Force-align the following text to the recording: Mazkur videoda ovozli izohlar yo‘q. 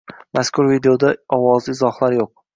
Mazkur 0.37 0.69
videoda 0.71 1.13
ovozli 1.39 1.77
izohlar 1.79 2.19
yo‘q. 2.19 2.35